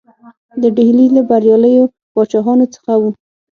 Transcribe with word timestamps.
د 0.61 0.63
ډهلي 0.75 1.07
له 1.15 1.21
بریالیو 1.29 1.91
پاچاهانو 2.13 2.65
څخه 2.73 2.93
وو. 3.01 3.09